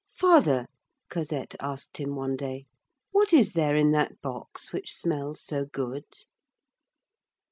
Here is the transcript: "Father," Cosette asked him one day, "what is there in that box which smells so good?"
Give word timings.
"Father," 0.15 0.65
Cosette 1.11 1.53
asked 1.59 1.97
him 1.99 2.15
one 2.15 2.35
day, 2.35 2.65
"what 3.11 3.31
is 3.33 3.53
there 3.53 3.75
in 3.75 3.91
that 3.91 4.19
box 4.19 4.73
which 4.73 4.91
smells 4.95 5.43
so 5.43 5.63
good?" 5.63 6.07